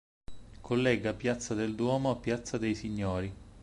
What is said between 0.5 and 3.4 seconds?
Collega piazza del Duomo a piazza dei Signori.